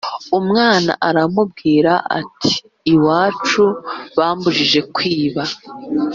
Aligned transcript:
umwana 0.39 0.91
aramubwira 1.09 1.93
ati 2.19 2.53
iwacu 2.93 3.63
bambujije"kwiba" 4.17 5.43